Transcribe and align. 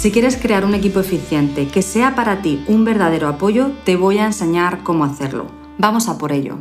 Si 0.00 0.10
quieres 0.10 0.38
crear 0.38 0.64
un 0.64 0.72
equipo 0.72 1.00
eficiente 1.00 1.68
que 1.68 1.82
sea 1.82 2.14
para 2.14 2.40
ti 2.40 2.64
un 2.66 2.86
verdadero 2.86 3.28
apoyo, 3.28 3.72
te 3.84 3.96
voy 3.96 4.16
a 4.16 4.24
enseñar 4.24 4.82
cómo 4.82 5.04
hacerlo. 5.04 5.48
Vamos 5.76 6.08
a 6.08 6.16
por 6.16 6.32
ello. 6.32 6.56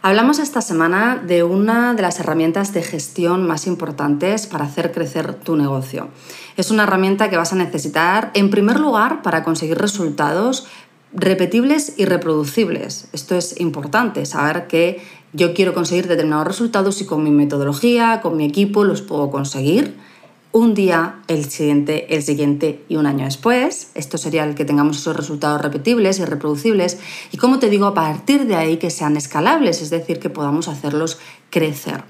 Hablamos 0.00 0.38
esta 0.38 0.62
semana 0.62 1.22
de 1.22 1.42
una 1.42 1.92
de 1.92 2.00
las 2.00 2.18
herramientas 2.18 2.72
de 2.72 2.82
gestión 2.82 3.46
más 3.46 3.66
importantes 3.66 4.46
para 4.46 4.64
hacer 4.64 4.90
crecer 4.90 5.34
tu 5.34 5.54
negocio. 5.54 6.08
Es 6.56 6.70
una 6.70 6.84
herramienta 6.84 7.28
que 7.28 7.36
vas 7.36 7.52
a 7.52 7.56
necesitar 7.56 8.30
en 8.32 8.48
primer 8.48 8.80
lugar 8.80 9.20
para 9.20 9.44
conseguir 9.44 9.76
resultados 9.76 10.66
repetibles 11.12 11.92
y 11.98 12.06
reproducibles. 12.06 13.08
Esto 13.12 13.34
es 13.34 13.60
importante, 13.60 14.24
saber 14.24 14.66
que 14.66 15.02
yo 15.34 15.52
quiero 15.52 15.74
conseguir 15.74 16.08
determinados 16.08 16.46
resultados 16.46 17.02
y 17.02 17.04
con 17.04 17.22
mi 17.22 17.32
metodología, 17.32 18.22
con 18.22 18.38
mi 18.38 18.46
equipo 18.46 18.82
los 18.82 19.02
puedo 19.02 19.30
conseguir 19.30 19.94
un 20.56 20.72
día, 20.72 21.16
el 21.28 21.50
siguiente, 21.50 22.14
el 22.16 22.22
siguiente 22.22 22.82
y 22.88 22.96
un 22.96 23.04
año 23.04 23.26
después. 23.26 23.90
Esto 23.94 24.16
sería 24.16 24.42
el 24.42 24.54
que 24.54 24.64
tengamos 24.64 24.96
esos 24.96 25.14
resultados 25.14 25.60
repetibles 25.60 26.18
y 26.18 26.24
reproducibles. 26.24 26.96
Y 27.30 27.36
como 27.36 27.58
te 27.58 27.68
digo, 27.68 27.84
a 27.84 27.92
partir 27.92 28.46
de 28.46 28.56
ahí 28.56 28.78
que 28.78 28.88
sean 28.88 29.18
escalables, 29.18 29.82
es 29.82 29.90
decir, 29.90 30.18
que 30.18 30.30
podamos 30.30 30.68
hacerlos 30.68 31.18
crecer. 31.50 32.04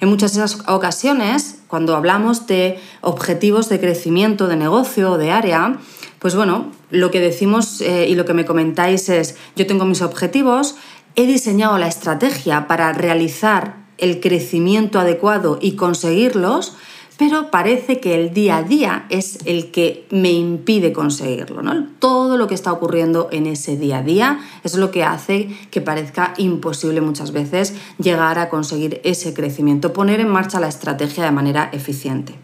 En 0.00 0.08
muchas 0.08 0.32
de 0.32 0.42
esas 0.42 0.66
ocasiones, 0.68 1.58
cuando 1.68 1.94
hablamos 1.94 2.46
de 2.46 2.78
objetivos 3.02 3.68
de 3.68 3.78
crecimiento 3.78 4.48
de 4.48 4.56
negocio 4.56 5.10
o 5.10 5.18
de 5.18 5.30
área, 5.30 5.78
pues 6.18 6.34
bueno, 6.34 6.72
lo 6.88 7.10
que 7.10 7.20
decimos 7.20 7.82
eh, 7.82 8.06
y 8.08 8.14
lo 8.14 8.24
que 8.24 8.32
me 8.32 8.46
comentáis 8.46 9.10
es, 9.10 9.36
yo 9.54 9.66
tengo 9.66 9.84
mis 9.84 10.00
objetivos, 10.00 10.76
he 11.14 11.26
diseñado 11.26 11.76
la 11.76 11.88
estrategia 11.88 12.66
para 12.66 12.94
realizar 12.94 13.76
el 13.98 14.20
crecimiento 14.20 14.98
adecuado 14.98 15.58
y 15.60 15.76
conseguirlos, 15.76 16.74
pero 17.18 17.50
parece 17.50 18.00
que 18.00 18.14
el 18.14 18.32
día 18.32 18.58
a 18.58 18.62
día 18.62 19.06
es 19.08 19.38
el 19.44 19.70
que 19.70 20.06
me 20.10 20.32
impide 20.32 20.92
conseguirlo. 20.92 21.62
¿no? 21.62 21.86
Todo 21.98 22.36
lo 22.36 22.46
que 22.46 22.54
está 22.54 22.72
ocurriendo 22.72 23.28
en 23.30 23.46
ese 23.46 23.76
día 23.76 23.98
a 23.98 24.02
día 24.02 24.40
es 24.64 24.74
lo 24.74 24.90
que 24.90 25.04
hace 25.04 25.48
que 25.70 25.80
parezca 25.80 26.34
imposible 26.36 27.00
muchas 27.00 27.32
veces 27.32 27.74
llegar 27.98 28.38
a 28.38 28.48
conseguir 28.48 29.00
ese 29.04 29.34
crecimiento, 29.34 29.92
poner 29.92 30.20
en 30.20 30.28
marcha 30.28 30.60
la 30.60 30.68
estrategia 30.68 31.24
de 31.24 31.30
manera 31.30 31.70
eficiente. 31.72 32.34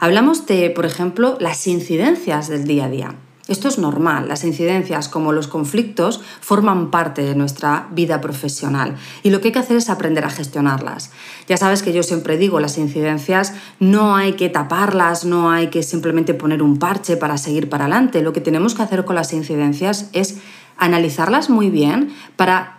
Hablamos 0.00 0.46
de, 0.46 0.70
por 0.70 0.84
ejemplo, 0.84 1.36
las 1.38 1.66
incidencias 1.66 2.48
del 2.48 2.64
día 2.64 2.86
a 2.86 2.90
día. 2.90 3.14
Esto 3.48 3.66
es 3.66 3.78
normal, 3.78 4.28
las 4.28 4.44
incidencias 4.44 5.08
como 5.08 5.32
los 5.32 5.48
conflictos 5.48 6.20
forman 6.40 6.92
parte 6.92 7.22
de 7.22 7.34
nuestra 7.34 7.88
vida 7.90 8.20
profesional 8.20 8.96
y 9.24 9.30
lo 9.30 9.40
que 9.40 9.48
hay 9.48 9.52
que 9.52 9.58
hacer 9.58 9.76
es 9.76 9.90
aprender 9.90 10.24
a 10.24 10.30
gestionarlas. 10.30 11.10
Ya 11.48 11.56
sabes 11.56 11.82
que 11.82 11.92
yo 11.92 12.04
siempre 12.04 12.36
digo, 12.36 12.60
las 12.60 12.78
incidencias 12.78 13.52
no 13.80 14.14
hay 14.14 14.34
que 14.34 14.48
taparlas, 14.48 15.24
no 15.24 15.50
hay 15.50 15.68
que 15.70 15.82
simplemente 15.82 16.34
poner 16.34 16.62
un 16.62 16.78
parche 16.78 17.16
para 17.16 17.36
seguir 17.36 17.68
para 17.68 17.86
adelante, 17.86 18.22
lo 18.22 18.32
que 18.32 18.40
tenemos 18.40 18.74
que 18.74 18.82
hacer 18.82 19.04
con 19.04 19.16
las 19.16 19.32
incidencias 19.32 20.08
es 20.12 20.36
analizarlas 20.76 21.50
muy 21.50 21.68
bien 21.68 22.14
para 22.36 22.78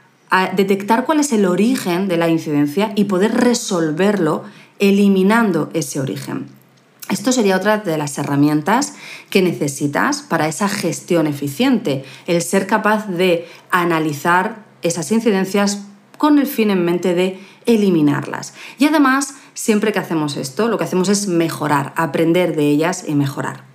detectar 0.56 1.06
cuál 1.06 1.20
es 1.20 1.34
el 1.34 1.46
origen 1.46 2.08
de 2.08 2.18
la 2.18 2.30
incidencia 2.30 2.94
y 2.96 3.04
poder 3.04 3.34
resolverlo 3.34 4.44
eliminando 4.80 5.70
ese 5.74 6.00
origen. 6.00 6.63
Esto 7.10 7.32
sería 7.32 7.58
otra 7.58 7.80
de 7.80 7.98
las 7.98 8.18
herramientas 8.18 8.94
que 9.30 9.42
necesitas 9.42 10.22
para 10.22 10.48
esa 10.48 10.70
gestión 10.70 11.28
eficiente, 11.28 12.06
el 12.28 12.42
ser 12.42 12.66
capaz 12.66 13.08
de 13.08 13.48
analizar 13.72 14.64
esas 14.82 15.12
incidencias 15.12 15.84
con 16.18 16.40
el 16.40 16.48
fin 16.48 16.70
en 16.70 16.86
mente 16.86 17.14
de 17.14 17.40
eliminarlas. 17.66 18.54
Y 18.80 18.86
además, 18.86 19.36
siempre 19.54 19.92
que 19.92 20.00
hacemos 20.00 20.38
esto, 20.38 20.68
lo 20.68 20.78
que 20.78 20.86
hacemos 20.86 21.10
es 21.10 21.28
mejorar, 21.28 21.94
aprender 21.98 22.56
de 22.56 22.70
ellas 22.70 23.04
y 23.08 23.16
mejorar. 23.16 23.66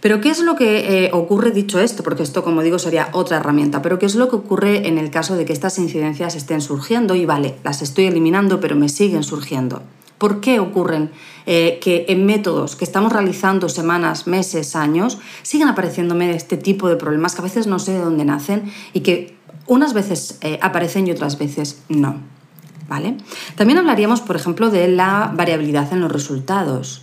Pero 0.00 0.20
¿qué 0.20 0.30
es 0.30 0.40
lo 0.40 0.56
que 0.56 1.04
eh, 1.04 1.10
ocurre 1.12 1.52
dicho 1.52 1.78
esto? 1.78 2.02
Porque 2.02 2.24
esto, 2.24 2.42
como 2.42 2.62
digo, 2.62 2.80
sería 2.80 3.08
otra 3.12 3.36
herramienta. 3.36 3.82
Pero 3.82 4.00
¿qué 4.00 4.06
es 4.06 4.16
lo 4.16 4.28
que 4.28 4.36
ocurre 4.36 4.88
en 4.88 4.98
el 4.98 5.10
caso 5.10 5.36
de 5.36 5.44
que 5.44 5.52
estas 5.52 5.78
incidencias 5.78 6.34
estén 6.34 6.60
surgiendo? 6.60 7.14
Y 7.14 7.24
vale, 7.24 7.54
las 7.62 7.82
estoy 7.82 8.06
eliminando, 8.06 8.58
pero 8.58 8.74
me 8.74 8.88
siguen 8.88 9.22
surgiendo. 9.22 9.82
¿Por 10.22 10.40
qué 10.40 10.60
ocurren 10.60 11.10
eh, 11.46 11.80
que 11.82 12.06
en 12.08 12.24
métodos 12.24 12.76
que 12.76 12.84
estamos 12.84 13.12
realizando 13.12 13.68
semanas, 13.68 14.28
meses, 14.28 14.76
años, 14.76 15.18
siguen 15.42 15.66
apareciéndome 15.66 16.30
este 16.30 16.56
tipo 16.56 16.88
de 16.88 16.94
problemas 16.94 17.34
que 17.34 17.40
a 17.40 17.42
veces 17.42 17.66
no 17.66 17.80
sé 17.80 17.94
de 17.94 17.98
dónde 17.98 18.24
nacen 18.24 18.72
y 18.92 19.00
que 19.00 19.36
unas 19.66 19.94
veces 19.94 20.38
eh, 20.42 20.60
aparecen 20.62 21.08
y 21.08 21.10
otras 21.10 21.40
veces 21.40 21.82
no? 21.88 22.20
¿Vale? 22.88 23.16
También 23.56 23.80
hablaríamos, 23.80 24.20
por 24.20 24.36
ejemplo, 24.36 24.70
de 24.70 24.86
la 24.86 25.32
variabilidad 25.34 25.92
en 25.92 26.02
los 26.02 26.12
resultados 26.12 27.02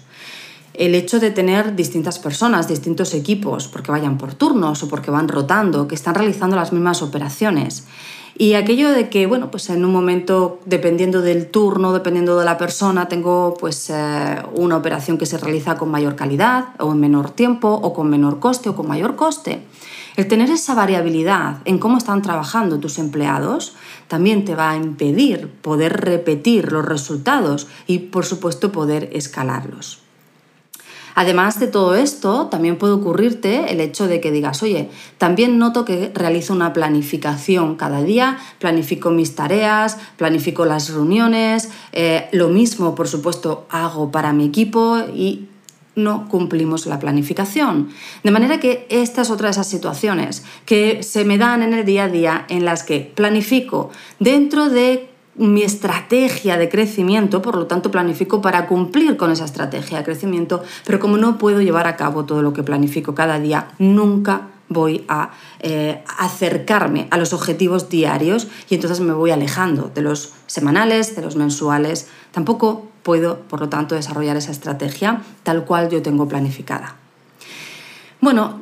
el 0.73 0.95
hecho 0.95 1.19
de 1.19 1.31
tener 1.31 1.75
distintas 1.75 2.19
personas, 2.19 2.69
distintos 2.69 3.13
equipos, 3.13 3.67
porque 3.67 3.91
vayan 3.91 4.17
por 4.17 4.33
turnos 4.33 4.81
o 4.81 4.87
porque 4.87 5.11
van 5.11 5.27
rotando, 5.27 5.89
que 5.89 5.95
están 5.95 6.15
realizando 6.15 6.55
las 6.55 6.71
mismas 6.71 7.01
operaciones. 7.01 7.83
Y 8.37 8.53
aquello 8.53 8.91
de 8.91 9.09
que, 9.09 9.27
bueno, 9.27 9.51
pues 9.51 9.69
en 9.69 9.83
un 9.83 9.91
momento, 9.91 10.59
dependiendo 10.65 11.21
del 11.21 11.47
turno, 11.47 11.91
dependiendo 11.93 12.37
de 12.39 12.45
la 12.45 12.57
persona, 12.57 13.07
tengo 13.07 13.55
pues 13.59 13.89
eh, 13.89 14.37
una 14.55 14.77
operación 14.77 15.17
que 15.17 15.25
se 15.25 15.37
realiza 15.37 15.77
con 15.77 15.89
mayor 15.89 16.15
calidad 16.15 16.69
o 16.79 16.91
en 16.91 16.99
menor 16.99 17.31
tiempo 17.31 17.67
o 17.69 17.93
con 17.93 18.09
menor 18.09 18.39
coste 18.39 18.69
o 18.69 18.75
con 18.75 18.87
mayor 18.87 19.15
coste. 19.15 19.63
El 20.15 20.27
tener 20.27 20.49
esa 20.49 20.75
variabilidad 20.75 21.57
en 21.65 21.79
cómo 21.79 21.97
están 21.97 22.21
trabajando 22.21 22.79
tus 22.79 22.99
empleados 22.99 23.75
también 24.07 24.43
te 24.43 24.55
va 24.55 24.71
a 24.71 24.75
impedir 24.75 25.49
poder 25.61 25.93
repetir 26.01 26.71
los 26.71 26.83
resultados 26.83 27.67
y, 27.87 27.99
por 27.99 28.25
supuesto, 28.25 28.71
poder 28.71 29.09
escalarlos. 29.13 30.08
Además 31.19 31.59
de 31.59 31.67
todo 31.67 31.95
esto, 31.95 32.47
también 32.47 32.77
puede 32.77 32.93
ocurrirte 32.93 33.73
el 33.73 33.81
hecho 33.81 34.07
de 34.07 34.21
que 34.21 34.31
digas, 34.31 34.63
oye, 34.63 34.89
también 35.17 35.59
noto 35.59 35.83
que 35.83 36.13
realizo 36.15 36.53
una 36.53 36.71
planificación 36.71 37.75
cada 37.75 38.01
día, 38.03 38.37
planifico 38.57 39.11
mis 39.11 39.35
tareas, 39.35 39.97
planifico 40.15 40.63
las 40.63 40.89
reuniones, 40.93 41.71
eh, 41.91 42.29
lo 42.31 42.47
mismo, 42.47 42.95
por 42.95 43.09
supuesto, 43.09 43.67
hago 43.69 44.11
para 44.11 44.31
mi 44.31 44.45
equipo 44.45 44.97
y 45.13 45.49
no 45.93 46.29
cumplimos 46.29 46.85
la 46.85 46.99
planificación. 46.99 47.89
De 48.23 48.31
manera 48.31 48.61
que 48.61 48.87
esta 48.89 49.23
es 49.23 49.29
otra 49.29 49.47
de 49.47 49.51
esas 49.51 49.67
situaciones 49.67 50.45
que 50.65 51.03
se 51.03 51.25
me 51.25 51.37
dan 51.37 51.63
en 51.63 51.73
el 51.73 51.83
día 51.83 52.05
a 52.05 52.07
día 52.07 52.45
en 52.47 52.63
las 52.63 52.83
que 52.83 53.11
planifico 53.13 53.89
dentro 54.19 54.69
de 54.69 55.08
mi 55.39 55.63
estrategia 55.63 56.57
de 56.57 56.67
crecimiento, 56.69 57.41
por 57.41 57.55
lo 57.55 57.65
tanto 57.65 57.91
planifico 57.91 58.41
para 58.41 58.67
cumplir 58.67 59.15
con 59.15 59.31
esa 59.31 59.45
estrategia 59.45 59.97
de 59.97 60.03
crecimiento, 60.03 60.61
pero 60.85 60.99
como 60.99 61.17
no 61.17 61.37
puedo 61.37 61.61
llevar 61.61 61.87
a 61.87 61.95
cabo 61.95 62.25
todo 62.25 62.41
lo 62.41 62.51
que 62.51 62.61
planifico 62.61 63.15
cada 63.15 63.39
día, 63.39 63.69
nunca 63.79 64.49
voy 64.67 65.05
a 65.07 65.31
eh, 65.61 66.03
acercarme 66.17 67.07
a 67.09 67.17
los 67.17 67.33
objetivos 67.33 67.89
diarios 67.89 68.47
y 68.69 68.75
entonces 68.75 68.99
me 68.99 69.13
voy 69.13 69.31
alejando 69.31 69.89
de 69.93 70.01
los 70.01 70.33
semanales, 70.45 71.15
de 71.15 71.21
los 71.21 71.35
mensuales. 71.35 72.07
Tampoco 72.31 72.87
puedo, 73.01 73.39
por 73.39 73.61
lo 73.61 73.69
tanto, 73.69 73.95
desarrollar 73.95 74.37
esa 74.37 74.51
estrategia 74.51 75.21
tal 75.43 75.65
cual 75.65 75.89
yo 75.89 76.01
tengo 76.01 76.27
planificada. 76.27 76.95
Bueno, 78.21 78.59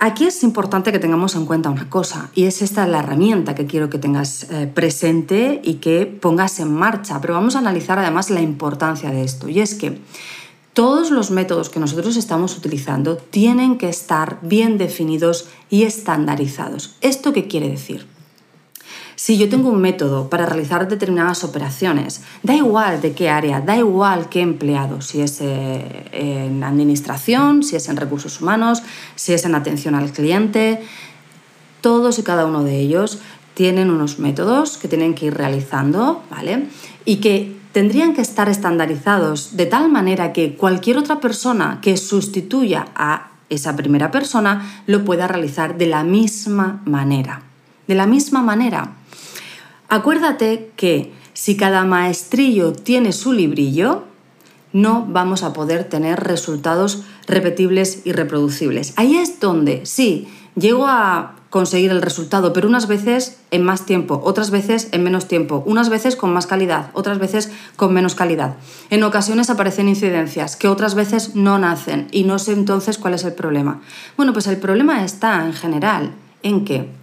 Aquí 0.00 0.26
es 0.26 0.44
importante 0.44 0.92
que 0.92 1.00
tengamos 1.00 1.34
en 1.34 1.44
cuenta 1.44 1.70
una 1.70 1.90
cosa, 1.90 2.30
y 2.32 2.44
es 2.44 2.62
esta 2.62 2.86
la 2.86 3.00
herramienta 3.00 3.56
que 3.56 3.66
quiero 3.66 3.90
que 3.90 3.98
tengas 3.98 4.44
eh, 4.44 4.70
presente 4.72 5.60
y 5.64 5.74
que 5.74 6.06
pongas 6.06 6.60
en 6.60 6.72
marcha, 6.72 7.20
pero 7.20 7.34
vamos 7.34 7.56
a 7.56 7.58
analizar 7.58 7.98
además 7.98 8.30
la 8.30 8.40
importancia 8.40 9.10
de 9.10 9.24
esto, 9.24 9.48
y 9.48 9.58
es 9.58 9.74
que 9.74 9.98
todos 10.72 11.10
los 11.10 11.32
métodos 11.32 11.68
que 11.68 11.80
nosotros 11.80 12.16
estamos 12.16 12.56
utilizando 12.56 13.16
tienen 13.16 13.76
que 13.76 13.88
estar 13.88 14.38
bien 14.42 14.78
definidos 14.78 15.48
y 15.68 15.82
estandarizados. 15.82 16.94
¿Esto 17.00 17.32
qué 17.32 17.48
quiere 17.48 17.68
decir? 17.68 18.06
Si 19.18 19.36
yo 19.36 19.48
tengo 19.48 19.68
un 19.68 19.80
método 19.80 20.30
para 20.30 20.46
realizar 20.46 20.86
determinadas 20.86 21.42
operaciones, 21.42 22.20
da 22.44 22.54
igual 22.54 23.00
de 23.00 23.14
qué 23.14 23.28
área, 23.28 23.60
da 23.60 23.76
igual 23.76 24.28
qué 24.28 24.42
empleado, 24.42 25.00
si 25.00 25.22
es 25.22 25.40
eh, 25.40 26.04
en 26.12 26.62
administración, 26.62 27.64
si 27.64 27.74
es 27.74 27.88
en 27.88 27.96
recursos 27.96 28.40
humanos, 28.40 28.80
si 29.16 29.32
es 29.32 29.44
en 29.44 29.56
atención 29.56 29.96
al 29.96 30.12
cliente, 30.12 30.80
todos 31.80 32.20
y 32.20 32.22
cada 32.22 32.46
uno 32.46 32.62
de 32.62 32.78
ellos 32.78 33.18
tienen 33.54 33.90
unos 33.90 34.20
métodos 34.20 34.78
que 34.78 34.86
tienen 34.86 35.16
que 35.16 35.26
ir 35.26 35.34
realizando, 35.34 36.22
¿vale? 36.30 36.68
Y 37.04 37.16
que 37.16 37.56
tendrían 37.72 38.14
que 38.14 38.22
estar 38.22 38.48
estandarizados 38.48 39.56
de 39.56 39.66
tal 39.66 39.90
manera 39.90 40.32
que 40.32 40.54
cualquier 40.54 40.96
otra 40.96 41.18
persona 41.18 41.80
que 41.82 41.96
sustituya 41.96 42.86
a 42.94 43.32
esa 43.50 43.74
primera 43.74 44.12
persona 44.12 44.84
lo 44.86 45.04
pueda 45.04 45.26
realizar 45.26 45.76
de 45.76 45.88
la 45.88 46.04
misma 46.04 46.82
manera. 46.84 47.47
De 47.88 47.96
la 47.96 48.06
misma 48.06 48.42
manera. 48.42 48.92
Acuérdate 49.88 50.70
que 50.76 51.12
si 51.32 51.56
cada 51.56 51.84
maestrillo 51.84 52.72
tiene 52.72 53.12
su 53.12 53.32
librillo, 53.32 54.04
no 54.72 55.06
vamos 55.08 55.42
a 55.42 55.52
poder 55.52 55.84
tener 55.84 56.20
resultados 56.20 57.04
repetibles 57.26 58.02
y 58.04 58.12
reproducibles. 58.12 58.92
Ahí 58.96 59.16
es 59.16 59.40
donde, 59.40 59.86
sí, 59.86 60.28
llego 60.54 60.86
a 60.86 61.36
conseguir 61.50 61.90
el 61.90 62.02
resultado, 62.02 62.52
pero 62.52 62.68
unas 62.68 62.88
veces 62.88 63.38
en 63.50 63.62
más 63.64 63.86
tiempo, 63.86 64.20
otras 64.22 64.50
veces 64.50 64.88
en 64.92 65.02
menos 65.02 65.26
tiempo, 65.26 65.62
unas 65.64 65.88
veces 65.88 66.14
con 66.16 66.32
más 66.32 66.46
calidad, 66.46 66.90
otras 66.92 67.18
veces 67.18 67.50
con 67.76 67.94
menos 67.94 68.14
calidad. 68.14 68.56
En 68.90 69.02
ocasiones 69.02 69.48
aparecen 69.48 69.88
incidencias 69.88 70.56
que 70.56 70.68
otras 70.68 70.94
veces 70.94 71.34
no 71.34 71.58
nacen 71.58 72.08
y 72.10 72.24
no 72.24 72.38
sé 72.38 72.52
entonces 72.52 72.98
cuál 72.98 73.14
es 73.14 73.24
el 73.24 73.32
problema. 73.32 73.80
Bueno, 74.16 74.34
pues 74.34 74.46
el 74.46 74.58
problema 74.58 75.04
está 75.04 75.46
en 75.46 75.54
general 75.54 76.12
en 76.42 76.66
que 76.66 76.97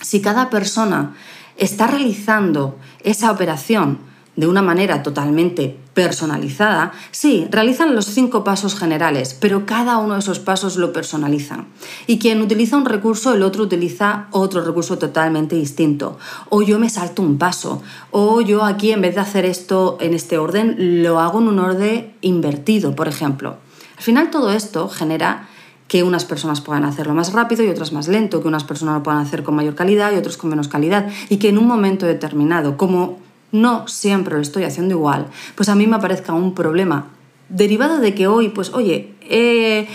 si 0.00 0.20
cada 0.20 0.50
persona 0.50 1.14
está 1.56 1.86
realizando 1.86 2.76
esa 3.02 3.30
operación 3.30 3.98
de 4.38 4.46
una 4.46 4.62
manera 4.62 5.02
totalmente 5.02 5.76
personalizada, 5.94 6.92
sí, 7.10 7.48
realizan 7.50 7.96
los 7.96 8.04
cinco 8.06 8.44
pasos 8.44 8.76
generales, 8.76 9.34
pero 9.34 9.66
cada 9.66 9.98
uno 9.98 10.14
de 10.14 10.20
esos 10.20 10.38
pasos 10.38 10.76
lo 10.76 10.92
personalizan. 10.92 11.66
Y 12.06 12.20
quien 12.20 12.40
utiliza 12.40 12.76
un 12.76 12.84
recurso, 12.84 13.34
el 13.34 13.42
otro 13.42 13.64
utiliza 13.64 14.28
otro 14.30 14.62
recurso 14.62 14.96
totalmente 14.96 15.56
distinto. 15.56 16.18
O 16.50 16.62
yo 16.62 16.78
me 16.78 16.88
salto 16.88 17.20
un 17.20 17.36
paso, 17.36 17.82
o 18.12 18.40
yo 18.40 18.64
aquí 18.64 18.92
en 18.92 19.00
vez 19.00 19.16
de 19.16 19.22
hacer 19.22 19.44
esto 19.44 19.98
en 20.00 20.14
este 20.14 20.38
orden, 20.38 21.02
lo 21.02 21.18
hago 21.18 21.40
en 21.40 21.48
un 21.48 21.58
orden 21.58 22.14
invertido, 22.20 22.94
por 22.94 23.08
ejemplo. 23.08 23.56
Al 23.96 24.04
final 24.04 24.30
todo 24.30 24.52
esto 24.52 24.88
genera 24.88 25.48
que 25.88 26.02
unas 26.02 26.24
personas 26.24 26.60
puedan 26.60 26.84
hacerlo 26.84 27.14
más 27.14 27.32
rápido 27.32 27.64
y 27.64 27.68
otras 27.68 27.92
más 27.92 28.08
lento, 28.08 28.42
que 28.42 28.48
unas 28.48 28.64
personas 28.64 28.96
lo 28.96 29.02
puedan 29.02 29.20
hacer 29.20 29.42
con 29.42 29.56
mayor 29.56 29.74
calidad 29.74 30.12
y 30.12 30.16
otros 30.16 30.36
con 30.36 30.50
menos 30.50 30.68
calidad, 30.68 31.08
y 31.30 31.38
que 31.38 31.48
en 31.48 31.58
un 31.58 31.66
momento 31.66 32.06
determinado, 32.06 32.76
como 32.76 33.18
no 33.50 33.88
siempre 33.88 34.36
lo 34.36 34.42
estoy 34.42 34.64
haciendo 34.64 34.94
igual, 34.94 35.26
pues 35.54 35.70
a 35.70 35.74
mí 35.74 35.86
me 35.86 35.96
aparezca 35.96 36.34
un 36.34 36.54
problema 36.54 37.06
derivado 37.48 37.98
de 37.98 38.14
que 38.14 38.26
hoy, 38.26 38.50
pues 38.50 38.72
oye, 38.74 39.14
he, 39.22 39.88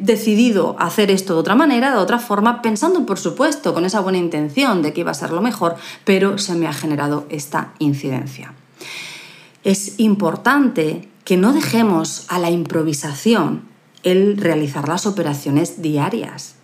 decidido 0.00 0.76
hacer 0.78 1.10
esto 1.10 1.34
de 1.34 1.40
otra 1.40 1.54
manera, 1.54 1.90
de 1.90 1.96
otra 1.96 2.18
forma, 2.18 2.60
pensando 2.60 3.06
por 3.06 3.18
supuesto 3.18 3.72
con 3.72 3.86
esa 3.86 4.00
buena 4.00 4.18
intención 4.18 4.82
de 4.82 4.92
que 4.92 5.00
iba 5.00 5.10
a 5.10 5.14
ser 5.14 5.30
lo 5.30 5.40
mejor, 5.40 5.76
pero 6.04 6.36
se 6.36 6.54
me 6.54 6.66
ha 6.66 6.72
generado 6.72 7.26
esta 7.30 7.72
incidencia. 7.78 8.52
Es 9.62 9.98
importante 9.98 11.08
que 11.24 11.38
no 11.38 11.54
dejemos 11.54 12.26
a 12.28 12.38
la 12.38 12.50
improvisación 12.50 13.73
el 14.04 14.36
realizar 14.36 14.88
las 14.88 15.06
operaciones 15.06 15.82
diarias. 15.82 16.56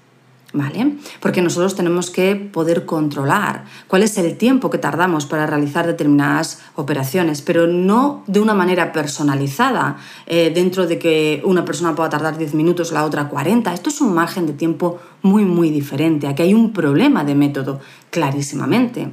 ¿Vale? 0.52 0.94
Porque 1.20 1.42
nosotros 1.42 1.76
tenemos 1.76 2.10
que 2.10 2.34
poder 2.34 2.84
controlar 2.84 3.66
cuál 3.86 4.02
es 4.02 4.18
el 4.18 4.36
tiempo 4.36 4.68
que 4.68 4.78
tardamos 4.78 5.24
para 5.24 5.46
realizar 5.46 5.86
determinadas 5.86 6.58
operaciones, 6.74 7.40
pero 7.40 7.68
no 7.68 8.24
de 8.26 8.40
una 8.40 8.52
manera 8.52 8.90
personalizada, 8.90 9.98
eh, 10.26 10.50
dentro 10.52 10.88
de 10.88 10.98
que 10.98 11.40
una 11.44 11.64
persona 11.64 11.94
pueda 11.94 12.08
tardar 12.10 12.36
10 12.36 12.54
minutos, 12.54 12.90
la 12.90 13.04
otra 13.04 13.28
40. 13.28 13.72
Esto 13.72 13.90
es 13.90 14.00
un 14.00 14.12
margen 14.12 14.46
de 14.46 14.52
tiempo 14.52 14.98
muy, 15.22 15.44
muy 15.44 15.70
diferente. 15.70 16.26
Aquí 16.26 16.42
hay 16.42 16.52
un 16.52 16.72
problema 16.72 17.22
de 17.22 17.36
método, 17.36 17.78
clarísimamente. 18.10 19.12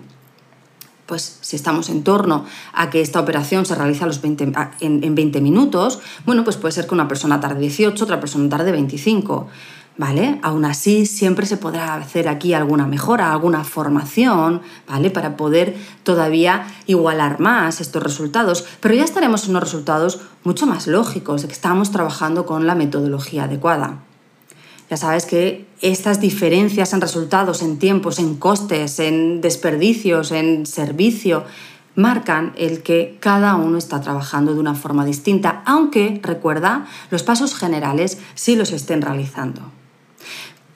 Pues 1.07 1.39
si 1.41 1.55
estamos 1.55 1.89
en 1.89 2.03
torno 2.03 2.45
a 2.73 2.89
que 2.91 3.01
esta 3.01 3.19
operación 3.19 3.65
se 3.65 3.73
realiza 3.73 4.07
en, 4.21 5.03
en 5.03 5.15
20 5.15 5.41
minutos, 5.41 5.99
bueno, 6.25 6.43
pues 6.43 6.57
puede 6.57 6.73
ser 6.73 6.85
que 6.85 6.93
una 6.93 7.07
persona 7.07 7.39
tarde 7.39 7.61
18, 7.61 8.03
otra 8.03 8.19
persona 8.19 8.47
tarde 8.49 8.71
25. 8.71 9.47
¿vale? 9.97 10.39
Aún 10.43 10.65
así, 10.65 11.05
siempre 11.05 11.45
se 11.45 11.57
podrá 11.57 11.95
hacer 11.95 12.27
aquí 12.27 12.53
alguna 12.53 12.85
mejora, 12.87 13.31
alguna 13.31 13.63
formación, 13.63 14.61
¿vale? 14.87 15.09
Para 15.09 15.35
poder 15.35 15.75
todavía 16.03 16.67
igualar 16.85 17.39
más 17.39 17.81
estos 17.81 18.03
resultados, 18.03 18.65
pero 18.79 18.93
ya 18.93 19.03
estaremos 19.03 19.45
en 19.45 19.51
unos 19.51 19.63
resultados 19.63 20.21
mucho 20.43 20.65
más 20.65 20.87
lógicos, 20.87 21.41
de 21.41 21.47
que 21.47 21.53
estamos 21.53 21.91
trabajando 21.91 22.45
con 22.45 22.67
la 22.67 22.75
metodología 22.75 23.45
adecuada. 23.45 24.06
Ya 24.89 24.97
sabes 24.97 25.25
que 25.25 25.65
estas 25.81 26.21
diferencias 26.21 26.93
en 26.93 27.01
resultados, 27.01 27.61
en 27.61 27.77
tiempos, 27.77 28.19
en 28.19 28.35
costes, 28.35 28.99
en 28.99 29.41
desperdicios, 29.41 30.31
en 30.31 30.65
servicio, 30.65 31.43
marcan 31.95 32.53
el 32.57 32.83
que 32.83 33.17
cada 33.19 33.55
uno 33.55 33.77
está 33.77 33.99
trabajando 33.99 34.53
de 34.53 34.59
una 34.59 34.75
forma 34.75 35.03
distinta, 35.03 35.61
aunque, 35.65 36.21
recuerda, 36.23 36.85
los 37.11 37.23
pasos 37.23 37.55
generales 37.55 38.19
sí 38.35 38.55
los 38.55 38.71
estén 38.71 39.01
realizando. 39.01 39.61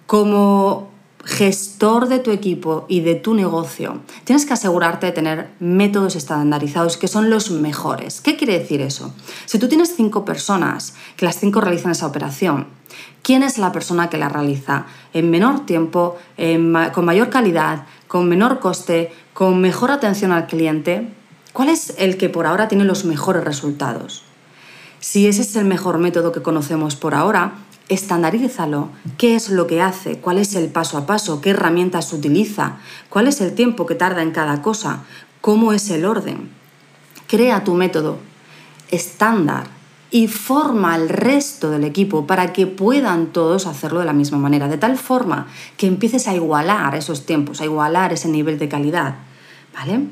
Como 0.07 0.90
gestor 1.23 2.07
de 2.07 2.19
tu 2.19 2.31
equipo 2.31 2.85
y 2.87 3.01
de 3.01 3.15
tu 3.15 3.33
negocio, 3.33 4.01
tienes 4.23 4.45
que 4.45 4.53
asegurarte 4.53 5.07
de 5.07 5.11
tener 5.11 5.49
métodos 5.59 6.15
estandarizados 6.15 6.97
que 6.97 7.07
son 7.07 7.29
los 7.29 7.51
mejores. 7.51 8.21
¿Qué 8.21 8.37
quiere 8.37 8.57
decir 8.57 8.81
eso? 8.81 9.13
Si 9.45 9.59
tú 9.59 9.67
tienes 9.67 9.95
cinco 9.95 10.25
personas, 10.25 10.95
que 11.17 11.25
las 11.25 11.39
cinco 11.39 11.61
realizan 11.61 11.91
esa 11.91 12.07
operación, 12.07 12.67
¿quién 13.21 13.43
es 13.43 13.57
la 13.57 13.71
persona 13.71 14.09
que 14.09 14.17
la 14.17 14.29
realiza 14.29 14.85
en 15.13 15.29
menor 15.29 15.65
tiempo, 15.65 16.17
con 16.93 17.05
mayor 17.05 17.29
calidad, 17.29 17.85
con 18.07 18.27
menor 18.27 18.59
coste, 18.59 19.13
con 19.33 19.61
mejor 19.61 19.91
atención 19.91 20.31
al 20.31 20.47
cliente? 20.47 21.07
¿Cuál 21.53 21.69
es 21.69 21.93
el 21.97 22.17
que 22.17 22.29
por 22.29 22.47
ahora 22.47 22.67
tiene 22.67 22.85
los 22.85 23.05
mejores 23.05 23.43
resultados? 23.43 24.23
Si 24.99 25.27
ese 25.27 25.41
es 25.41 25.55
el 25.55 25.65
mejor 25.65 25.97
método 25.97 26.31
que 26.31 26.41
conocemos 26.41 26.95
por 26.95 27.15
ahora, 27.15 27.55
estandarízalo. 27.91 28.89
¿Qué 29.17 29.35
es 29.35 29.49
lo 29.49 29.67
que 29.67 29.81
hace? 29.81 30.17
¿Cuál 30.19 30.37
es 30.37 30.55
el 30.55 30.69
paso 30.69 30.97
a 30.97 31.05
paso? 31.05 31.41
¿Qué 31.41 31.49
herramientas 31.49 32.13
utiliza? 32.13 32.77
¿Cuál 33.09 33.27
es 33.27 33.41
el 33.41 33.53
tiempo 33.53 33.85
que 33.85 33.95
tarda 33.95 34.21
en 34.21 34.31
cada 34.31 34.61
cosa? 34.61 35.03
¿Cómo 35.41 35.73
es 35.73 35.89
el 35.89 36.05
orden? 36.05 36.49
Crea 37.27 37.63
tu 37.63 37.73
método 37.73 38.19
estándar 38.89 39.67
y 40.09 40.27
forma 40.27 40.93
al 40.93 41.09
resto 41.09 41.69
del 41.69 41.83
equipo 41.83 42.27
para 42.27 42.53
que 42.53 42.65
puedan 42.65 43.27
todos 43.27 43.67
hacerlo 43.67 43.99
de 43.99 44.05
la 44.05 44.13
misma 44.13 44.37
manera, 44.37 44.67
de 44.67 44.77
tal 44.77 44.97
forma 44.97 45.47
que 45.77 45.87
empieces 45.87 46.27
a 46.27 46.35
igualar 46.35 46.95
esos 46.95 47.25
tiempos, 47.25 47.59
a 47.59 47.65
igualar 47.65 48.13
ese 48.13 48.29
nivel 48.29 48.57
de 48.57 48.69
calidad, 48.69 49.15
¿vale? 49.73 50.07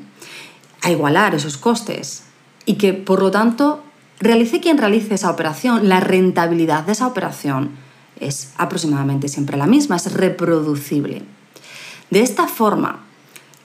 A 0.82 0.90
igualar 0.90 1.34
esos 1.34 1.56
costes 1.56 2.24
y 2.66 2.74
que 2.74 2.92
por 2.92 3.20
lo 3.20 3.30
tanto 3.30 3.82
realice 4.20 4.60
quien 4.60 4.78
realice 4.78 5.14
esa 5.14 5.30
operación, 5.30 5.88
la 5.88 6.00
rentabilidad 6.00 6.84
de 6.84 6.92
esa 6.92 7.06
operación 7.06 7.70
es 8.20 8.52
aproximadamente 8.56 9.28
siempre 9.28 9.56
la 9.56 9.66
misma, 9.66 9.96
es 9.96 10.12
reproducible. 10.12 11.22
De 12.10 12.20
esta 12.20 12.46
forma, 12.46 13.04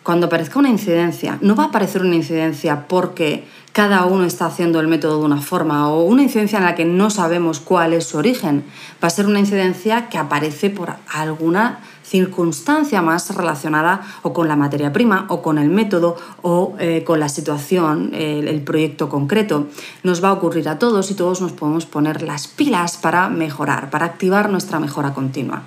cuando 0.05 0.27
aparezca 0.27 0.59
una 0.59 0.69
incidencia, 0.69 1.39
no 1.41 1.55
va 1.55 1.63
a 1.63 1.67
aparecer 1.69 2.03
una 2.03 2.13
incidencia 2.13 2.87
porque 2.87 3.47
cada 3.71 4.05
uno 4.05 4.23
está 4.23 4.45
haciendo 4.45 4.79
el 4.79 4.87
método 4.87 5.17
de 5.17 5.25
una 5.25 5.41
forma 5.41 5.89
o 5.89 6.03
una 6.03 6.21
incidencia 6.21 6.59
en 6.59 6.65
la 6.65 6.75
que 6.75 6.85
no 6.85 7.09
sabemos 7.09 7.59
cuál 7.59 7.91
es 7.91 8.05
su 8.05 8.19
origen. 8.19 8.63
Va 9.03 9.07
a 9.07 9.09
ser 9.09 9.25
una 9.25 9.39
incidencia 9.39 10.07
que 10.07 10.19
aparece 10.19 10.69
por 10.69 10.93
alguna 11.11 11.79
circunstancia 12.03 13.01
más 13.01 13.35
relacionada 13.35 14.01
o 14.21 14.31
con 14.31 14.47
la 14.47 14.55
materia 14.55 14.93
prima 14.93 15.25
o 15.27 15.41
con 15.41 15.57
el 15.57 15.71
método 15.71 16.17
o 16.43 16.75
eh, 16.77 17.03
con 17.03 17.19
la 17.19 17.27
situación, 17.27 18.11
el 18.13 18.61
proyecto 18.61 19.09
concreto. 19.09 19.69
Nos 20.03 20.23
va 20.23 20.29
a 20.29 20.33
ocurrir 20.33 20.69
a 20.69 20.77
todos 20.77 21.09
y 21.09 21.15
todos 21.15 21.41
nos 21.41 21.53
podemos 21.53 21.87
poner 21.87 22.21
las 22.21 22.47
pilas 22.47 22.97
para 22.97 23.27
mejorar, 23.27 23.89
para 23.89 24.05
activar 24.05 24.51
nuestra 24.51 24.79
mejora 24.79 25.15
continua. 25.15 25.63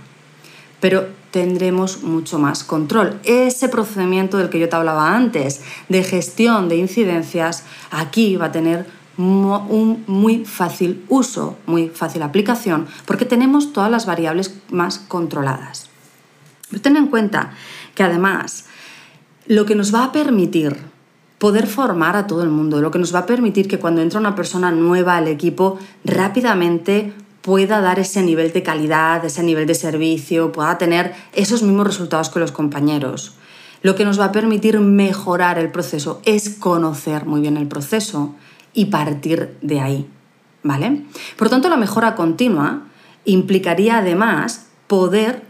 Pero 0.78 1.17
tendremos 1.30 2.02
mucho 2.02 2.38
más 2.38 2.64
control. 2.64 3.18
Ese 3.24 3.68
procedimiento 3.68 4.38
del 4.38 4.48
que 4.48 4.58
yo 4.58 4.68
te 4.68 4.76
hablaba 4.76 5.14
antes, 5.14 5.60
de 5.88 6.02
gestión 6.02 6.68
de 6.68 6.76
incidencias, 6.76 7.64
aquí 7.90 8.36
va 8.36 8.46
a 8.46 8.52
tener 8.52 8.86
un 9.16 10.04
muy 10.06 10.44
fácil 10.44 11.04
uso, 11.08 11.58
muy 11.66 11.88
fácil 11.88 12.22
aplicación, 12.22 12.86
porque 13.04 13.24
tenemos 13.24 13.72
todas 13.72 13.90
las 13.90 14.06
variables 14.06 14.54
más 14.70 14.98
controladas. 14.98 15.88
Ten 16.82 16.96
en 16.96 17.08
cuenta 17.08 17.52
que 17.94 18.04
además 18.04 18.66
lo 19.46 19.66
que 19.66 19.74
nos 19.74 19.92
va 19.92 20.04
a 20.04 20.12
permitir 20.12 20.76
poder 21.38 21.66
formar 21.66 22.16
a 22.16 22.26
todo 22.26 22.42
el 22.42 22.50
mundo, 22.50 22.80
lo 22.80 22.90
que 22.90 22.98
nos 22.98 23.14
va 23.14 23.20
a 23.20 23.26
permitir 23.26 23.68
que 23.68 23.78
cuando 23.78 24.02
entra 24.02 24.20
una 24.20 24.34
persona 24.34 24.70
nueva 24.70 25.16
al 25.16 25.28
equipo 25.28 25.78
rápidamente 26.04 27.12
pueda 27.48 27.80
dar 27.80 27.98
ese 27.98 28.22
nivel 28.22 28.52
de 28.52 28.62
calidad, 28.62 29.24
ese 29.24 29.42
nivel 29.42 29.66
de 29.66 29.74
servicio, 29.74 30.52
pueda 30.52 30.76
tener 30.76 31.14
esos 31.32 31.62
mismos 31.62 31.86
resultados 31.86 32.28
que 32.28 32.40
los 32.40 32.52
compañeros. 32.52 33.36
Lo 33.80 33.94
que 33.94 34.04
nos 34.04 34.20
va 34.20 34.26
a 34.26 34.32
permitir 34.32 34.78
mejorar 34.80 35.58
el 35.58 35.70
proceso 35.70 36.20
es 36.26 36.50
conocer 36.50 37.24
muy 37.24 37.40
bien 37.40 37.56
el 37.56 37.66
proceso 37.66 38.34
y 38.74 38.84
partir 38.84 39.56
de 39.62 39.80
ahí, 39.80 40.10
¿vale? 40.62 41.06
Por 41.38 41.48
tanto, 41.48 41.70
la 41.70 41.78
mejora 41.78 42.16
continua 42.16 42.82
implicaría 43.24 43.96
además 43.96 44.66
poder 44.86 45.42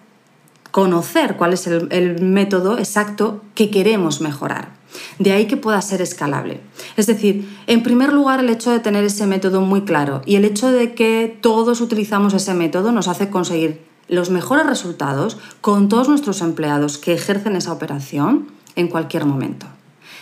conocer 0.71 1.35
cuál 1.35 1.55
es 1.55 1.67
el, 1.67 2.23
método 2.23 2.79
exacto 2.79 3.43
que 3.57 3.71
queremos 3.71 4.21
mejorar. 4.21 4.78
De 5.19 5.33
ahí 5.33 5.47
que 5.47 5.57
pueda 5.57 5.81
ser 5.83 6.01
escalable. 6.03 6.61
Es 6.97 7.07
decir, 7.07 7.49
en 7.67 7.83
primer 7.83 8.13
lugar, 8.13 8.41
el 8.41 8.51
hecho 8.51 8.71
de 8.71 8.81
tener 8.81 9.05
ese 9.05 9.27
método 9.27 9.61
muy 9.61 9.83
claro 9.83 10.23
y 10.27 10.37
el 10.37 10.45
hecho 10.45 10.71
de 10.71 10.95
que 10.95 11.39
todos 11.41 11.81
utilizamos 11.81 12.35
ese 12.35 12.55
método 12.55 12.93
nos 12.93 13.09
hace 13.09 13.31
conseguir 13.31 13.87
los 14.09 14.31
mejores 14.31 14.67
resultados 14.67 15.37
con 15.61 15.89
todos 15.89 16.09
nuestros 16.09 16.41
empleados 16.41 16.99
que 16.99 17.13
ejercen 17.13 17.57
esa 17.57 17.73
operación 17.73 18.49
en 18.75 18.89
cualquier 18.89 19.27
momento. 19.27 19.67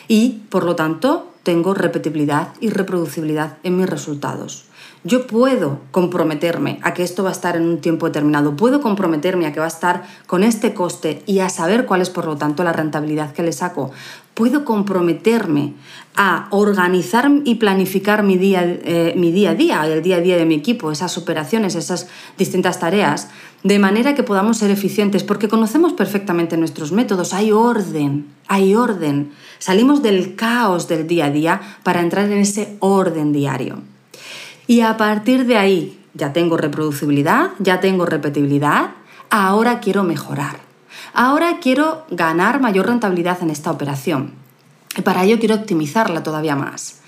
Y, 0.08 0.42
por 0.50 0.64
lo 0.64 0.76
tanto, 0.76 1.32
tengo 1.42 1.75
repetibilidad 1.75 2.49
y 2.61 2.70
reproducibilidad 2.70 3.58
en 3.62 3.76
mis 3.76 3.88
resultados. 3.88 4.64
Yo 5.05 5.26
puedo 5.26 5.81
comprometerme 5.93 6.81
a 6.83 6.93
que 6.93 7.05
esto 7.05 7.23
va 7.23 7.29
a 7.29 7.33
estar 7.33 7.57
en 7.57 7.62
un 7.62 7.81
tiempo 7.81 8.07
determinado, 8.07 8.57
puedo 8.57 8.81
comprometerme 8.81 9.47
a 9.47 9.53
que 9.53 9.61
va 9.61 9.67
a 9.67 9.69
estar 9.69 10.03
con 10.26 10.43
este 10.43 10.75
coste 10.75 11.23
y 11.26 11.38
a 11.38 11.49
saber 11.49 11.87
cuál 11.87 12.00
es, 12.00 12.11
por 12.11 12.26
lo 12.26 12.37
tanto, 12.37 12.65
la 12.65 12.73
rentabilidad 12.73 13.33
que 13.33 13.45
le 13.45 13.53
saco. 13.53 13.93
Puedo 14.35 14.65
comprometerme 14.65 15.75
a 16.17 16.49
organizar 16.50 17.31
y 17.45 17.55
planificar 17.55 18.23
mi 18.23 18.37
día, 18.37 18.62
eh, 18.65 19.15
mi 19.17 19.31
día 19.31 19.50
a 19.50 19.55
día, 19.55 19.87
el 19.87 20.03
día 20.03 20.17
a 20.17 20.21
día 20.21 20.37
de 20.37 20.45
mi 20.45 20.57
equipo, 20.57 20.91
esas 20.91 21.17
operaciones, 21.17 21.76
esas 21.76 22.09
distintas 22.37 22.81
tareas, 22.81 23.29
de 23.62 23.79
manera 23.79 24.15
que 24.15 24.23
podamos 24.23 24.59
ser 24.59 24.71
eficientes, 24.71 25.25
porque 25.25 25.49
conocemos 25.49 25.93
perfectamente 25.93 26.57
nuestros 26.57 26.93
métodos, 26.93 27.33
hay 27.33 27.53
orden, 27.53 28.26
hay 28.49 28.75
orden. 28.75 29.33
Salimos 29.59 30.03
del 30.03 30.35
caos 30.35 30.88
del 30.88 31.07
día 31.07 31.26
a 31.26 31.31
día 31.31 31.61
para 31.83 32.00
entrar 32.00 32.26
en 32.26 32.38
ese 32.38 32.76
orden 32.81 33.33
diario. 33.33 33.83
Y 34.66 34.80
a 34.80 34.96
partir 34.96 35.46
de 35.46 35.56
ahí 35.56 36.00
ya 36.14 36.32
tengo 36.32 36.56
reproducibilidad, 36.56 37.50
ya 37.58 37.80
tengo 37.80 38.06
repetibilidad, 38.06 38.90
ahora 39.30 39.80
quiero 39.80 40.02
mejorar. 40.02 40.61
Ahora 41.12 41.58
quiero 41.61 42.04
ganar 42.11 42.61
mayor 42.61 42.87
rentabilidad 42.87 43.42
en 43.42 43.50
esta 43.50 43.70
operación. 43.70 44.32
Y 44.96 45.02
para 45.02 45.25
ello 45.25 45.38
quiero 45.38 45.54
optimizarla 45.54 46.23
todavía 46.23 46.56
más. 46.56 47.00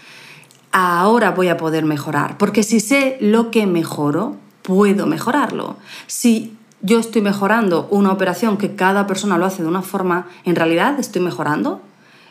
Ahora 0.72 1.30
voy 1.30 1.48
a 1.48 1.56
poder 1.56 1.84
mejorar, 1.84 2.36
porque 2.38 2.62
si 2.62 2.80
sé 2.80 3.16
lo 3.20 3.50
que 3.50 3.66
mejoro, 3.66 4.36
puedo 4.62 5.06
mejorarlo. 5.06 5.76
Si 6.06 6.56
yo 6.82 6.98
estoy 7.00 7.22
mejorando 7.22 7.88
una 7.90 8.12
operación 8.12 8.58
que 8.58 8.76
cada 8.76 9.06
persona 9.06 9.38
lo 9.38 9.46
hace 9.46 9.62
de 9.62 9.68
una 9.68 9.82
forma, 9.82 10.26
¿en 10.44 10.56
realidad 10.56 11.00
estoy 11.00 11.22
mejorando? 11.22 11.80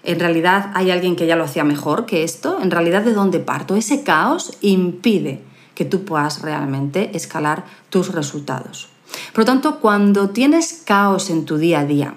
¿En 0.03 0.19
realidad 0.19 0.71
hay 0.73 0.91
alguien 0.91 1.15
que 1.15 1.27
ya 1.27 1.35
lo 1.35 1.43
hacía 1.43 1.63
mejor 1.63 2.05
que 2.05 2.23
esto? 2.23 2.59
¿En 2.61 2.71
realidad 2.71 3.03
de 3.03 3.13
dónde 3.13 3.39
parto? 3.39 3.75
Ese 3.75 4.03
caos 4.03 4.57
impide 4.61 5.41
que 5.75 5.85
tú 5.85 6.05
puedas 6.05 6.41
realmente 6.41 7.15
escalar 7.15 7.65
tus 7.89 8.11
resultados. 8.11 8.89
Por 9.33 9.39
lo 9.39 9.45
tanto, 9.45 9.79
cuando 9.79 10.29
tienes 10.29 10.81
caos 10.85 11.29
en 11.29 11.45
tu 11.45 11.57
día 11.57 11.81
a 11.81 11.85
día, 11.85 12.13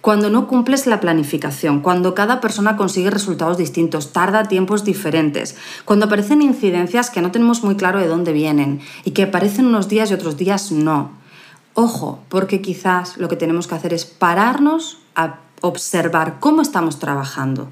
cuando 0.00 0.30
no 0.30 0.46
cumples 0.46 0.86
la 0.86 1.00
planificación, 1.00 1.80
cuando 1.80 2.14
cada 2.14 2.40
persona 2.40 2.76
consigue 2.76 3.10
resultados 3.10 3.56
distintos, 3.56 4.12
tarda 4.12 4.44
tiempos 4.44 4.84
diferentes, 4.84 5.56
cuando 5.84 6.06
aparecen 6.06 6.42
incidencias 6.42 7.10
que 7.10 7.20
no 7.20 7.30
tenemos 7.30 7.62
muy 7.64 7.76
claro 7.76 7.98
de 7.98 8.08
dónde 8.08 8.32
vienen 8.32 8.80
y 9.04 9.12
que 9.12 9.24
aparecen 9.24 9.66
unos 9.66 9.88
días 9.88 10.10
y 10.10 10.14
otros 10.14 10.36
días 10.36 10.72
no. 10.72 11.12
Ojo, 11.74 12.20
porque 12.28 12.60
quizás 12.60 13.16
lo 13.16 13.28
que 13.28 13.36
tenemos 13.36 13.66
que 13.66 13.74
hacer 13.74 13.94
es 13.94 14.04
pararnos 14.04 14.98
a 15.14 15.38
observar 15.62 16.38
cómo 16.38 16.60
estamos 16.60 16.98
trabajando, 16.98 17.68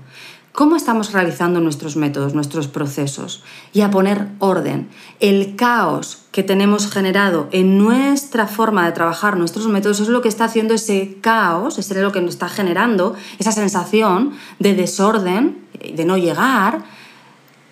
cómo 0.52 0.76
estamos 0.76 1.12
realizando 1.12 1.60
nuestros 1.60 1.96
métodos, 1.96 2.34
nuestros 2.34 2.66
procesos 2.68 3.44
y 3.72 3.82
a 3.82 3.90
poner 3.90 4.28
orden. 4.38 4.88
El 5.20 5.56
caos 5.56 6.24
que 6.32 6.42
tenemos 6.42 6.90
generado 6.90 7.48
en 7.52 7.78
nuestra 7.78 8.46
forma 8.46 8.86
de 8.86 8.92
trabajar 8.92 9.36
nuestros 9.36 9.68
métodos 9.68 10.00
es 10.00 10.08
lo 10.08 10.22
que 10.22 10.28
está 10.28 10.44
haciendo 10.44 10.74
ese 10.74 11.18
caos, 11.20 11.78
es 11.78 11.90
lo 11.94 12.12
que 12.12 12.20
nos 12.20 12.30
está 12.30 12.48
generando 12.48 13.14
esa 13.38 13.52
sensación 13.52 14.32
de 14.58 14.74
desorden, 14.74 15.58
de 15.94 16.04
no 16.04 16.16
llegar 16.16 16.84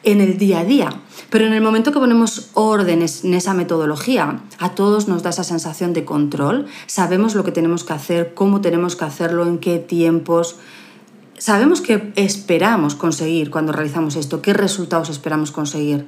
en 0.03 0.21
el 0.21 0.39
día 0.39 0.61
a 0.61 0.65
día. 0.65 0.91
Pero 1.31 1.47
en 1.47 1.53
el 1.53 1.61
momento 1.61 1.93
que 1.93 1.99
ponemos 1.99 2.51
órdenes 2.55 3.25
en 3.25 3.35
esa 3.35 3.55
metodología, 3.55 4.41
a 4.59 4.75
todos 4.75 5.09
nos 5.09 5.23
da 5.23 5.31
esa 5.31 5.45
sensación 5.45 5.93
de 5.93 6.05
control, 6.05 6.67
sabemos 6.87 7.35
lo 7.35 7.45
que 7.45 7.53
tenemos 7.53 7.85
que 7.85 7.93
hacer, 7.93 8.35
cómo 8.35 8.61
tenemos 8.61 8.97
que 8.97 9.05
hacerlo, 9.05 9.47
en 9.47 9.59
qué 9.59 9.79
tiempos, 9.79 10.57
sabemos 11.37 11.81
qué 11.81 12.13
esperamos 12.17 12.95
conseguir 12.95 13.51
cuando 13.51 13.73
realizamos 13.73 14.17
esto, 14.17 14.41
qué 14.43 14.53
resultados 14.53 15.11
esperamos 15.11 15.51
conseguir. 15.51 16.07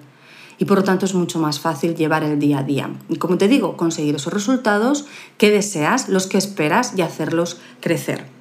Y 0.58 0.66
por 0.66 0.78
lo 0.78 0.84
tanto 0.84 1.06
es 1.06 1.14
mucho 1.14 1.38
más 1.38 1.58
fácil 1.58 1.94
llevar 1.94 2.22
el 2.22 2.38
día 2.38 2.58
a 2.58 2.62
día. 2.62 2.90
Y 3.08 3.16
como 3.16 3.38
te 3.38 3.48
digo, 3.48 3.78
conseguir 3.78 4.16
esos 4.16 4.32
resultados 4.32 5.06
que 5.38 5.50
deseas, 5.50 6.10
los 6.10 6.26
que 6.26 6.36
esperas 6.36 6.92
y 6.96 7.00
hacerlos 7.00 7.58
crecer. 7.80 8.39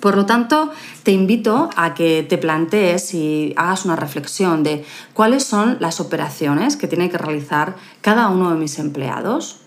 Por 0.00 0.16
lo 0.16 0.26
tanto, 0.26 0.70
te 1.02 1.12
invito 1.12 1.70
a 1.76 1.94
que 1.94 2.24
te 2.28 2.38
plantees 2.38 3.14
y 3.14 3.52
hagas 3.56 3.84
una 3.84 3.96
reflexión 3.96 4.62
de 4.62 4.84
cuáles 5.12 5.44
son 5.44 5.76
las 5.80 6.00
operaciones 6.00 6.76
que 6.76 6.86
tiene 6.86 7.10
que 7.10 7.18
realizar 7.18 7.76
cada 8.00 8.28
uno 8.28 8.50
de 8.50 8.56
mis 8.56 8.78
empleados, 8.78 9.62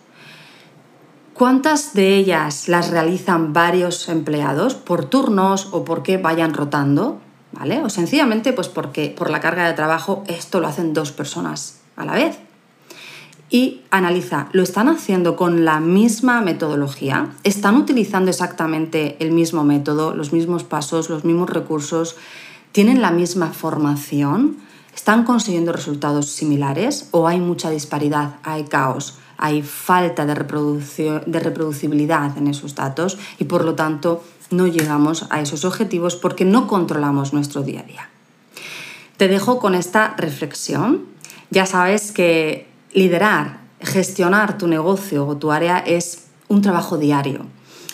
cuántas 1.34 1.94
de 1.94 2.16
ellas 2.16 2.68
las 2.68 2.90
realizan 2.90 3.52
varios 3.52 4.08
empleados 4.10 4.76
por 4.76 5.06
turnos 5.06 5.70
o 5.72 5.84
porque 5.84 6.18
vayan 6.18 6.54
rotando, 6.54 7.20
¿vale? 7.52 7.82
O 7.82 7.90
sencillamente 7.90 8.54
pues 8.54 8.70
porque 8.70 9.14
por 9.16 9.30
la 9.30 9.42
carga 9.42 9.68
de 9.68 9.74
trabajo 9.74 10.24
esto 10.28 10.60
lo 10.60 10.68
hacen 10.68 10.94
dos 10.94 11.12
personas 11.12 11.82
a 11.98 12.06
la 12.06 12.14
vez 12.14 12.40
y 13.54 13.82
analiza, 13.92 14.48
¿lo 14.54 14.64
están 14.64 14.88
haciendo 14.88 15.36
con 15.36 15.66
la 15.66 15.82
misma 15.82 16.40
metodología? 16.40 17.34
¿Están 17.44 17.76
utilizando 17.76 18.32
exactamente 18.32 19.18
el 19.20 19.32
mismo 19.32 19.66
método, 19.66 20.16
los 20.16 20.32
mismos 20.32 20.64
pasos, 20.64 21.10
los 21.10 21.26
mismos 21.26 21.50
recursos? 21.50 22.16
¿Tienen 22.72 23.02
la 23.02 23.12
misma 23.12 23.52
formación? 23.52 24.56
¿Están 24.96 25.26
consiguiendo 25.26 25.74
resultados 25.74 26.30
similares 26.30 27.10
o 27.12 27.28
hay 27.28 27.42
mucha 27.42 27.70
disparidad, 27.70 28.38
hay 28.44 28.64
caos, 28.64 29.18
hay 29.38 29.64
falta 29.64 30.26
de, 30.26 31.22
de 31.26 31.40
reproducibilidad 31.40 32.38
en 32.38 32.48
esos 32.48 32.74
datos 32.76 33.18
y 33.38 33.44
por 33.44 33.66
lo 33.66 33.76
tanto 33.76 34.24
no 34.50 34.66
llegamos 34.66 35.26
a 35.30 35.42
esos 35.42 35.66
objetivos 35.66 36.16
porque 36.16 36.46
no 36.46 36.68
controlamos 36.68 37.34
nuestro 37.34 37.64
día 37.64 37.82
a 37.82 37.84
día? 37.84 38.10
Te 39.18 39.28
dejo 39.28 39.60
con 39.60 39.76
esta 39.76 40.16
reflexión. 40.18 41.06
Ya 41.50 41.66
sabes 41.66 42.14
que 42.14 42.71
liderar, 42.94 43.62
gestionar 43.82 44.58
tu 44.58 44.68
negocio 44.68 45.26
o 45.26 45.38
tu 45.38 45.52
área 45.52 45.80
es 45.80 46.28
un 46.48 46.62
trabajo 46.62 46.98
diario. 46.98 47.46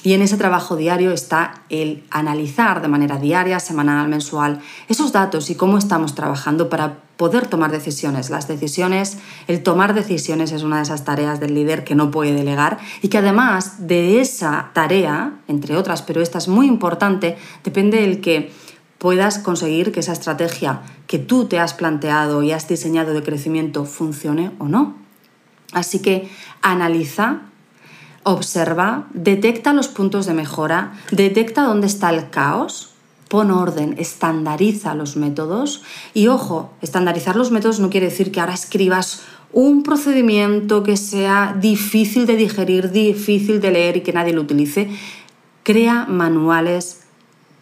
Y 0.04 0.14
en 0.14 0.22
ese 0.22 0.38
trabajo 0.38 0.76
diario 0.76 1.12
está 1.12 1.64
el 1.70 2.04
analizar 2.12 2.82
de 2.82 2.88
manera 2.88 3.18
diaria, 3.18 3.60
semanal, 3.60 4.08
mensual, 4.08 4.62
esos 4.88 5.12
datos 5.12 5.50
y 5.50 5.56
cómo 5.56 5.78
estamos 5.78 6.16
trabajando 6.16 6.70
para 6.70 7.00
poder 7.18 7.48
tomar 7.48 7.72
decisiones. 7.72 8.30
Las 8.30 8.48
decisiones, 8.48 9.18
el 9.48 9.64
tomar 9.64 9.94
decisiones 9.94 10.52
es 10.52 10.64
una 10.64 10.78
de 10.78 10.84
esas 10.84 11.04
tareas 11.04 11.40
del 11.40 11.56
líder 11.56 11.84
que 11.84 11.96
no 11.96 12.12
puede 12.12 12.34
delegar 12.34 12.78
y 13.02 13.10
que 13.10 13.18
además 13.18 13.88
de 13.88 14.22
esa 14.22 14.70
tarea, 14.74 15.40
entre 15.48 15.76
otras, 15.76 16.04
pero 16.04 16.22
esta 16.22 16.38
es 16.38 16.48
muy 16.48 16.68
importante, 16.68 17.38
depende 17.64 18.04
el 18.06 18.22
que 18.22 18.54
puedas 18.98 19.40
conseguir 19.40 19.92
que 19.92 20.00
esa 20.00 20.14
estrategia 20.14 20.82
que 21.08 21.20
tú 21.20 21.46
te 21.46 21.60
has 21.60 21.74
planteado 21.74 22.44
y 22.44 22.52
has 22.52 22.68
diseñado 22.68 23.14
de 23.14 23.24
crecimiento 23.24 23.86
funcione 23.86 24.52
o 24.60 24.68
no. 24.68 24.96
Así 25.74 26.00
que 26.00 26.30
analiza, 26.62 27.42
observa, 28.24 29.08
detecta 29.14 29.74
los 29.74 29.88
puntos 29.88 30.26
de 30.26 30.34
mejora, 30.34 30.94
detecta 31.12 31.64
dónde 31.64 31.88
está 31.88 32.10
el 32.10 32.30
caos, 32.30 32.94
pon 33.28 33.52
orden, 33.52 33.96
estandariza 33.98 34.96
los 34.96 35.18
métodos 35.18 35.84
y 36.14 36.28
ojo, 36.28 36.72
estandarizar 36.82 37.36
los 37.36 37.52
métodos 37.52 37.80
no 37.80 37.90
quiere 37.90 38.08
decir 38.08 38.32
que 38.32 38.40
ahora 38.40 38.54
escribas 38.54 39.22
un 39.54 39.84
procedimiento 39.84 40.84
que 40.84 40.98
sea 40.98 41.56
difícil 41.60 42.26
de 42.26 42.36
digerir, 42.36 42.92
difícil 42.92 43.60
de 43.62 43.72
leer 43.72 43.98
y 43.98 44.02
que 44.02 44.14
nadie 44.14 44.34
lo 44.34 44.42
utilice. 44.42 44.90
Crea 45.64 46.06
manuales 46.06 47.02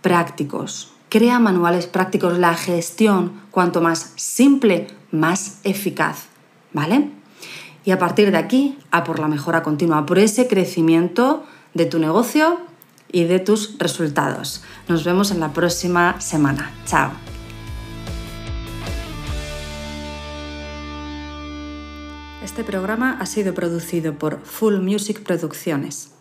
prácticos, 0.01 0.94
Crea 1.15 1.39
manuales 1.39 1.87
prácticos. 1.87 2.37
La 2.37 2.55
gestión, 2.55 3.39
cuanto 3.49 3.79
más 3.79 4.11
simple, 4.17 4.87
más 5.11 5.59
eficaz. 5.63 6.25
¿Vale? 6.73 7.09
Y 7.85 7.91
a 7.91 7.99
partir 7.99 8.31
de 8.31 8.37
aquí, 8.37 8.77
a 8.91 9.05
por 9.05 9.19
la 9.19 9.29
mejora 9.29 9.63
continua, 9.63 10.05
por 10.05 10.19
ese 10.19 10.49
crecimiento 10.49 11.45
de 11.73 11.85
tu 11.85 11.99
negocio 11.99 12.59
y 13.13 13.23
de 13.23 13.39
tus 13.39 13.77
resultados. 13.77 14.61
Nos 14.89 15.05
vemos 15.05 15.31
en 15.31 15.39
la 15.39 15.53
próxima 15.53 16.19
semana. 16.19 16.73
Chao. 16.85 17.11
Este 22.43 22.65
programa 22.65 23.17
ha 23.21 23.25
sido 23.25 23.53
producido 23.53 24.15
por 24.15 24.41
Full 24.41 24.81
Music 24.81 25.23
Producciones. 25.23 26.14